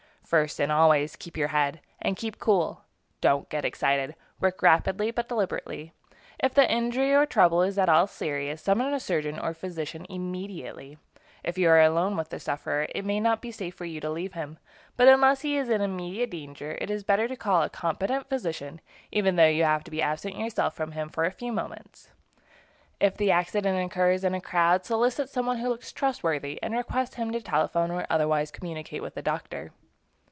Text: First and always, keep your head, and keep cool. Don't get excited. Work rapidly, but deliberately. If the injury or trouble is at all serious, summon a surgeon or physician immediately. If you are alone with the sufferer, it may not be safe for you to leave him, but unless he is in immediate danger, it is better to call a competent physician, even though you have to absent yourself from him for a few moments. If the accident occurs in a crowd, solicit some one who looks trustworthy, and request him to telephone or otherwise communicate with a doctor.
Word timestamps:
First 0.31 0.61
and 0.61 0.71
always, 0.71 1.17
keep 1.17 1.35
your 1.35 1.49
head, 1.49 1.81
and 2.01 2.15
keep 2.15 2.39
cool. 2.39 2.85
Don't 3.19 3.49
get 3.49 3.65
excited. 3.65 4.15
Work 4.39 4.61
rapidly, 4.61 5.11
but 5.11 5.27
deliberately. 5.27 5.91
If 6.39 6.53
the 6.53 6.71
injury 6.71 7.13
or 7.13 7.25
trouble 7.25 7.63
is 7.63 7.77
at 7.77 7.89
all 7.89 8.07
serious, 8.07 8.61
summon 8.61 8.93
a 8.93 8.99
surgeon 9.01 9.37
or 9.37 9.53
physician 9.53 10.05
immediately. 10.09 10.97
If 11.43 11.57
you 11.57 11.67
are 11.69 11.81
alone 11.81 12.15
with 12.15 12.29
the 12.29 12.39
sufferer, 12.39 12.87
it 12.95 13.03
may 13.03 13.19
not 13.19 13.41
be 13.41 13.51
safe 13.51 13.75
for 13.75 13.83
you 13.83 13.99
to 13.99 14.09
leave 14.09 14.31
him, 14.31 14.57
but 14.95 15.09
unless 15.09 15.41
he 15.41 15.57
is 15.57 15.67
in 15.67 15.81
immediate 15.81 16.31
danger, 16.31 16.77
it 16.79 16.89
is 16.89 17.03
better 17.03 17.27
to 17.27 17.35
call 17.35 17.63
a 17.63 17.69
competent 17.69 18.29
physician, 18.29 18.79
even 19.11 19.35
though 19.35 19.47
you 19.49 19.65
have 19.65 19.83
to 19.83 19.99
absent 19.99 20.37
yourself 20.37 20.73
from 20.73 20.93
him 20.93 21.09
for 21.09 21.25
a 21.25 21.31
few 21.33 21.51
moments. 21.51 22.13
If 23.01 23.17
the 23.17 23.31
accident 23.31 23.85
occurs 23.91 24.23
in 24.23 24.33
a 24.33 24.39
crowd, 24.39 24.85
solicit 24.85 25.27
some 25.29 25.45
one 25.45 25.57
who 25.57 25.67
looks 25.67 25.91
trustworthy, 25.91 26.57
and 26.63 26.73
request 26.73 27.15
him 27.15 27.33
to 27.33 27.41
telephone 27.41 27.91
or 27.91 28.07
otherwise 28.09 28.49
communicate 28.49 29.01
with 29.01 29.17
a 29.17 29.21
doctor. 29.21 29.71